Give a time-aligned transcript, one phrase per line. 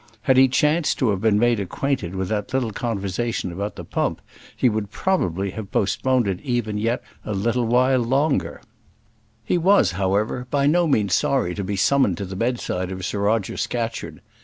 [0.23, 4.19] Had he chanced to have been made acquainted with that little conversation about the pump,
[4.57, 8.63] he would probably have postponed it even yet a while longer.
[9.45, 13.19] He was, however, by no means sorry to be summoned to the bedside of Sir
[13.19, 14.21] Roger Scatcherd.